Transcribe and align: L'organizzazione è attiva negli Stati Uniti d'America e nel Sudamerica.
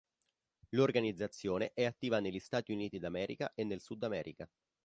L'organizzazione 0.69 1.73
è 1.75 1.83
attiva 1.83 2.19
negli 2.19 2.39
Stati 2.39 2.71
Uniti 2.71 2.97
d'America 2.97 3.51
e 3.53 3.63
nel 3.63 3.81
Sudamerica. 3.81 4.49